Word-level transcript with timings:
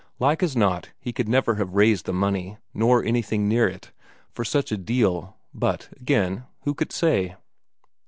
Like 0.17 0.41
as 0.41 0.55
not, 0.57 0.89
he 0.99 1.13
could 1.13 1.29
never 1.29 1.53
have 1.57 1.75
raised 1.75 2.07
the 2.07 2.11
money, 2.11 2.57
nor 2.73 3.03
anything 3.03 3.47
near 3.47 3.67
it, 3.67 3.91
for 4.31 4.43
such 4.43 4.71
a 4.71 4.75
deal; 4.77 5.37
but, 5.53 5.89
again, 5.95 6.45
who 6.61 6.73
could 6.73 6.91
say? 6.91 7.35